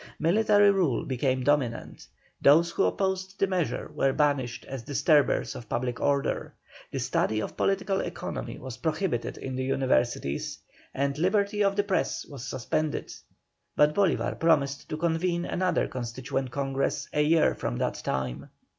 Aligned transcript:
Military 0.17 0.71
rule 0.71 1.05
became 1.05 1.43
dominant, 1.43 2.07
those 2.41 2.71
who 2.71 2.85
opposed 2.85 3.37
the 3.37 3.45
measure 3.45 3.91
were 3.93 4.11
banished 4.11 4.65
as 4.65 4.81
disturbers 4.81 5.53
of 5.55 5.69
public 5.69 5.99
order, 6.01 6.55
the 6.89 6.97
study 6.99 7.39
of 7.39 7.55
political 7.55 7.99
economy 8.01 8.57
was 8.57 8.77
prohibited 8.77 9.37
in 9.37 9.55
the 9.55 9.63
Universities, 9.63 10.57
and 10.91 11.19
liberty 11.19 11.63
of 11.63 11.75
the 11.75 11.83
press 11.83 12.25
was 12.25 12.43
suspended, 12.47 13.13
but 13.75 13.93
Bolívar 13.93 14.39
promised 14.39 14.89
to 14.89 14.97
convene 14.97 15.45
another 15.45 15.87
Constituent 15.87 16.49
Congress 16.49 17.07
a 17.13 17.21
year 17.21 17.53
from 17.53 17.77
that 17.77 18.01
time. 18.03 18.49